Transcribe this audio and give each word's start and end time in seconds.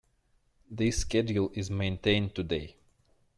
This 0.71 0.97
schedule 1.01 1.51
is 1.53 1.69
maintained 1.69 2.33
today. 2.33 2.75